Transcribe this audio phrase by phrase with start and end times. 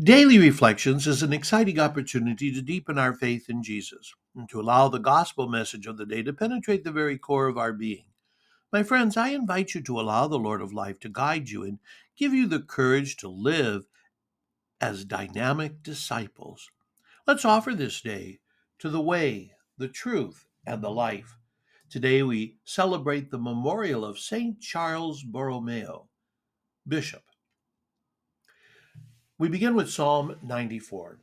[0.00, 4.86] Daily Reflections is an exciting opportunity to deepen our faith in Jesus and to allow
[4.86, 8.04] the gospel message of the day to penetrate the very core of our being.
[8.72, 11.80] My friends, I invite you to allow the Lord of life to guide you and
[12.16, 13.88] give you the courage to live
[14.80, 16.70] as dynamic disciples.
[17.26, 18.38] Let's offer this day
[18.78, 21.36] to the way, the truth, and the life.
[21.90, 24.60] Today we celebrate the memorial of St.
[24.60, 26.06] Charles Borromeo,
[26.86, 27.27] Bishop.
[29.38, 31.18] We begin with Psalm 94.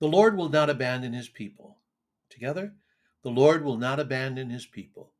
[0.00, 1.78] The Lord will not abandon his people.
[2.30, 2.74] Together,
[3.22, 5.12] the Lord will not abandon his people.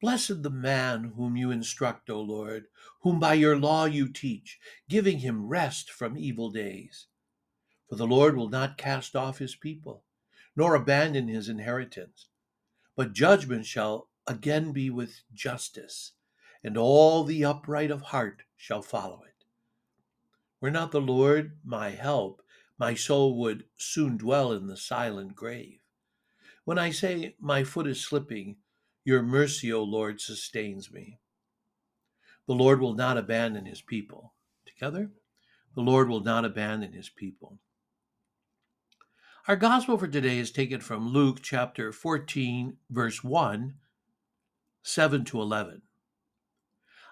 [0.00, 2.66] Blessed the man whom you instruct, O Lord,
[3.02, 4.58] whom by your law you teach,
[4.88, 7.06] giving him rest from evil days.
[7.88, 10.04] For the Lord will not cast off his people,
[10.56, 12.28] nor abandon his inheritance
[12.98, 16.14] but judgment shall again be with justice,
[16.64, 19.27] and all the upright of heart shall follow it.
[20.60, 22.42] Were not the Lord my help,
[22.78, 25.80] my soul would soon dwell in the silent grave.
[26.64, 28.56] When I say my foot is slipping,
[29.04, 31.18] your mercy, O Lord, sustains me.
[32.46, 34.34] The Lord will not abandon his people.
[34.66, 35.10] Together,
[35.74, 37.58] the Lord will not abandon his people.
[39.46, 43.74] Our gospel for today is taken from Luke chapter 14, verse 1,
[44.82, 45.82] 7 to 11.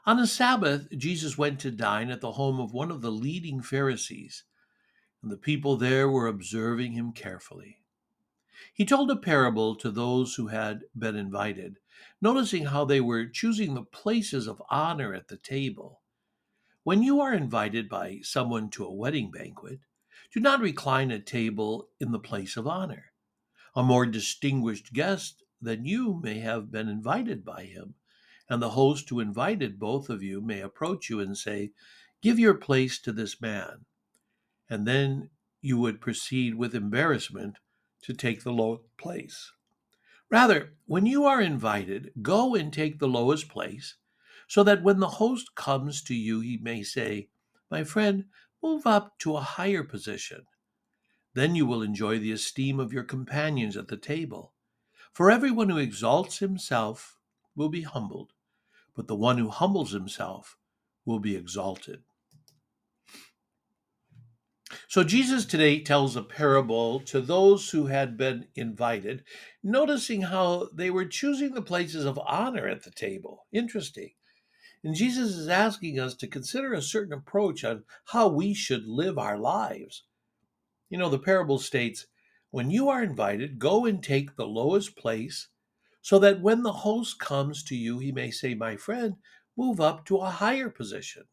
[0.06, 3.60] On the Sabbath, Jesus went to dine at the home of one of the leading
[3.60, 4.44] Pharisees,
[5.20, 7.82] and the people there were observing him carefully.
[8.72, 11.80] He told a parable to those who had been invited,
[12.20, 16.02] noticing how they were choosing the places of honor at the table.
[16.84, 19.80] When you are invited by someone to a wedding banquet,
[20.32, 23.06] do not recline at table in the place of honor.
[23.74, 27.96] A more distinguished guest than you may have been invited by him,
[28.48, 31.72] and the host who invited both of you may approach you and say,
[32.22, 33.84] Give your place to this man.
[34.68, 35.30] And then
[35.60, 37.58] you would proceed with embarrassment
[38.02, 39.52] to take the low place.
[40.30, 43.96] Rather, when you are invited, go and take the lowest place,
[44.48, 47.28] so that when the host comes to you, he may say,
[47.70, 48.26] My friend,
[48.62, 50.46] move up to a higher position.
[51.34, 54.52] Then you will enjoy the esteem of your companions at the table.
[55.12, 57.18] For everyone who exalts himself
[57.54, 58.32] will be humbled,
[58.96, 60.56] but the one who humbles himself
[61.04, 62.02] will be exalted.
[64.88, 69.22] So, Jesus today tells a parable to those who had been invited,
[69.62, 73.46] noticing how they were choosing the places of honor at the table.
[73.52, 74.10] Interesting.
[74.82, 79.18] And Jesus is asking us to consider a certain approach on how we should live
[79.18, 80.04] our lives.
[80.88, 82.06] You know, the parable states
[82.50, 85.48] when you are invited, go and take the lowest place,
[86.06, 89.16] so that when the host comes to you, he may say, My friend,
[89.56, 91.24] move up to a higher position.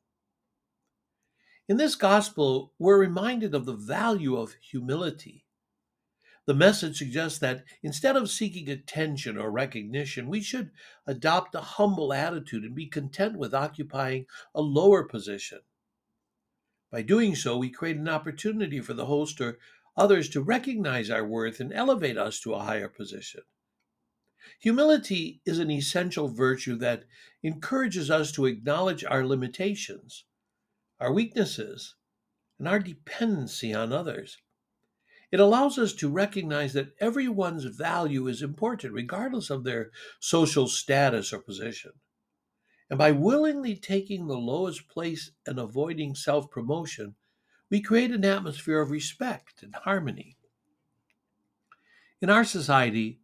[1.69, 5.45] In this gospel, we're reminded of the value of humility.
[6.47, 10.71] The message suggests that instead of seeking attention or recognition, we should
[11.05, 15.59] adopt a humble attitude and be content with occupying a lower position.
[16.91, 19.59] By doing so, we create an opportunity for the host or
[19.95, 23.43] others to recognize our worth and elevate us to a higher position.
[24.59, 27.05] Humility is an essential virtue that
[27.41, 30.25] encourages us to acknowledge our limitations,
[30.99, 31.95] our weaknesses,
[32.59, 34.37] and our dependency on others.
[35.31, 39.89] It allows us to recognize that everyone's value is important, regardless of their
[40.19, 41.93] social status or position.
[42.89, 47.15] And by willingly taking the lowest place and avoiding self promotion,
[47.71, 50.37] we create an atmosphere of respect and harmony.
[52.21, 53.19] In our society,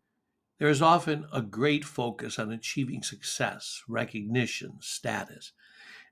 [0.59, 5.53] there is often a great focus on achieving success, recognition, status.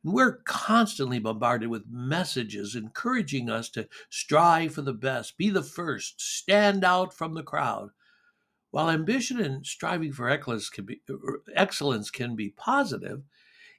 [0.04, 5.64] And we're constantly bombarded with messages encouraging us to strive for the best, be the
[5.64, 7.90] first, stand out from the crowd.
[8.72, 11.02] While ambition and striving for excellence can be,
[11.54, 13.24] excellence can be positive,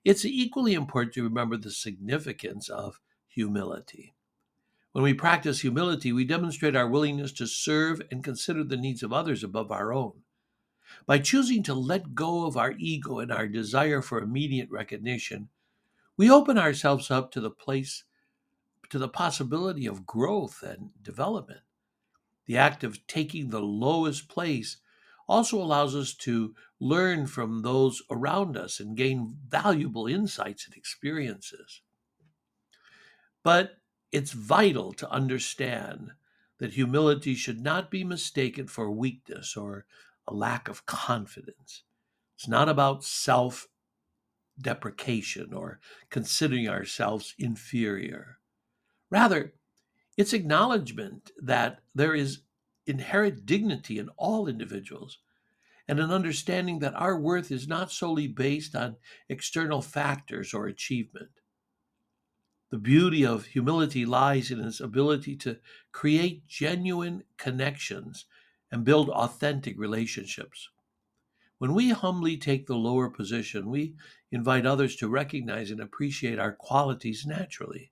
[0.05, 4.15] it's equally important to remember the significance of humility.
[4.93, 9.13] When we practice humility, we demonstrate our willingness to serve and consider the needs of
[9.13, 10.23] others above our own.
[11.07, 15.49] By choosing to let go of our ego and our desire for immediate recognition,
[16.17, 18.05] we open ourselves up to the place,
[18.91, 21.61] to the possibility of growth and development.
[22.47, 24.79] The act of taking the lowest place
[25.29, 31.83] also allows us to learn from those around us and gain valuable insights and experiences.
[33.43, 33.77] But
[34.11, 36.13] it's vital to understand
[36.59, 39.85] that humility should not be mistaken for weakness or
[40.29, 41.83] a lack of confidence.
[42.37, 43.69] It's not about self
[44.61, 45.81] deprecation or
[46.11, 48.39] considering ourselves inferior.
[49.11, 49.55] Rather,
[50.17, 52.41] it's acknowledgement that there is
[52.87, 55.19] inherent dignity in all individuals
[55.87, 58.97] and an understanding that our worth is not solely based on
[59.29, 61.31] external factors or achievement.
[62.71, 65.59] The beauty of humility lies in its ability to
[65.93, 68.27] create genuine connections
[68.71, 70.69] and build authentic relationships.
[71.59, 73.95] When we humbly take the lower position, we
[74.31, 77.91] invite others to recognize and appreciate our qualities naturally.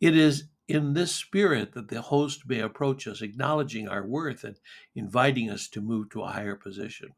[0.00, 4.56] It is in this spirit that the host may approach us, acknowledging our worth and
[4.94, 7.10] inviting us to move to a higher position.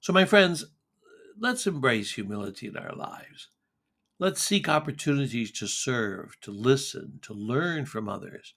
[0.00, 0.64] So, my friends,
[1.38, 3.48] let's embrace humility in our lives.
[4.18, 8.54] Let's seek opportunities to serve, to listen, to learn from others,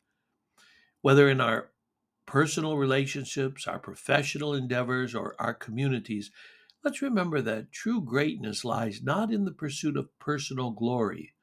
[1.02, 1.72] whether in our
[2.26, 6.32] personal relationships, our professional endeavors, or our communities.
[6.84, 11.34] Let's remember that true greatness lies not in the pursuit of personal glory,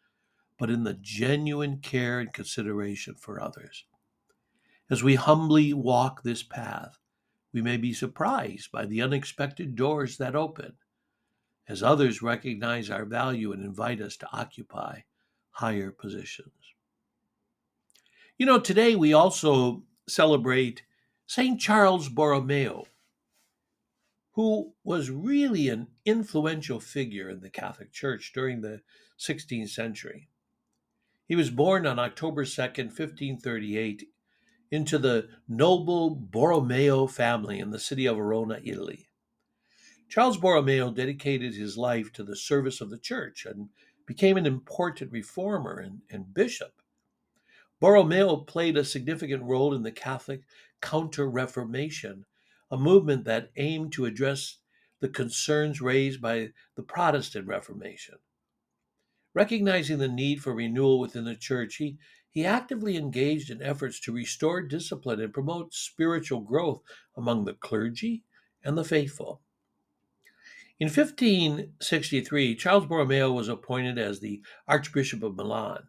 [0.59, 3.85] but in the genuine care and consideration for others.
[4.91, 6.99] As we humbly walk this path,
[7.53, 10.75] we may be surprised by the unexpected doors that open
[11.69, 15.01] as others recognize our value and invite us to occupy
[15.51, 16.75] higher positions.
[18.39, 20.83] You know, today we also celebrate
[21.27, 21.61] St.
[21.61, 22.87] Charles Borromeo,
[24.33, 28.81] who was really an influential figure in the Catholic Church during the
[29.19, 30.29] 16th century.
[31.27, 34.09] He was born on October 2nd, 1538,
[34.71, 39.09] into the noble Borromeo family in the city of Verona, Italy.
[40.09, 43.71] Charles Borromeo dedicated his life to the service of the church and
[44.05, 46.82] became an important reformer and, and bishop.
[47.83, 50.43] Borromeo played a significant role in the Catholic
[50.81, 52.27] Counter Reformation,
[52.71, 54.59] a movement that aimed to address
[55.01, 58.19] the concerns raised by the Protestant Reformation.
[59.35, 61.99] Recognizing the need for renewal within the church, he,
[62.31, 66.83] he actively engaged in efforts to restore discipline and promote spiritual growth
[67.17, 68.23] among the clergy
[68.63, 69.41] and the faithful.
[70.79, 75.89] In 1563, Charles Borromeo was appointed as the Archbishop of Milan,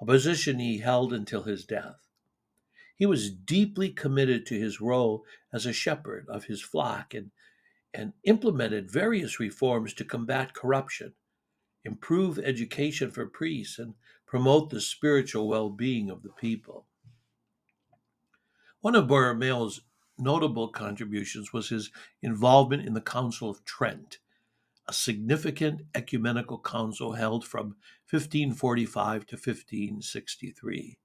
[0.00, 2.08] a position he held until his death.
[2.96, 7.30] He was deeply committed to his role as a shepherd of his flock and,
[7.92, 11.14] and implemented various reforms to combat corruption,
[11.84, 13.94] improve education for priests, and
[14.26, 16.86] promote the spiritual well being of the people.
[18.80, 19.82] One of Borromeo's
[20.18, 21.90] notable contributions was his
[22.22, 24.18] involvement in the Council of Trent,
[24.88, 27.76] a significant ecumenical council held from
[28.10, 30.98] 1545 to 1563.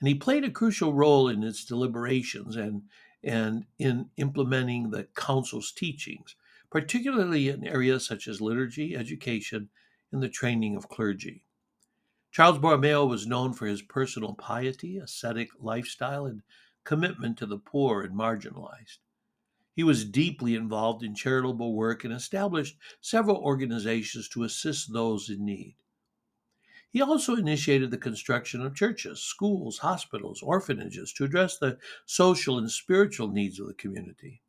[0.00, 2.82] And he played a crucial role in its deliberations and,
[3.22, 6.36] and in implementing the council's teachings,
[6.70, 9.70] particularly in areas such as liturgy, education,
[10.12, 11.42] and the training of clergy.
[12.30, 16.42] Charles Borromeo was known for his personal piety, ascetic lifestyle, and
[16.84, 18.98] commitment to the poor and marginalized.
[19.76, 25.44] He was deeply involved in charitable work and established several organizations to assist those in
[25.44, 25.76] need.
[26.90, 32.70] He also initiated the construction of churches, schools, hospitals, orphanages to address the social and
[32.70, 34.42] spiritual needs of the community.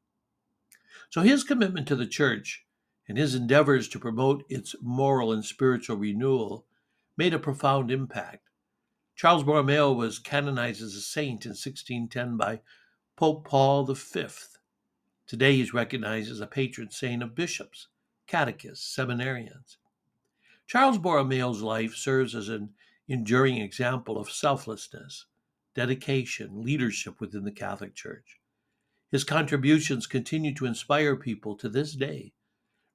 [1.09, 2.65] So his commitment to the church
[3.07, 6.65] and his endeavors to promote its moral and spiritual renewal
[7.17, 8.47] made a profound impact
[9.17, 12.61] Charles Borromeo was canonized as a saint in 1610 by
[13.15, 14.27] Pope Paul V.
[15.27, 17.89] Today he's recognized as a patron saint of bishops,
[18.27, 19.75] catechists, seminarians.
[20.65, 22.69] Charles Borromeo's life serves as an
[23.09, 25.25] enduring example of selflessness,
[25.75, 28.39] dedication, leadership within the Catholic Church.
[29.11, 32.33] His contributions continue to inspire people to this day,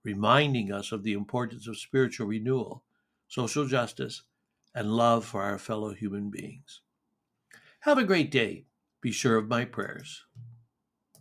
[0.02, 2.82] reminding us of the importance of spiritual renewal,
[3.28, 4.22] social justice,
[4.74, 6.80] and love for our fellow human beings.
[7.80, 8.64] Have a great day.
[9.00, 10.24] Be sure of my prayers.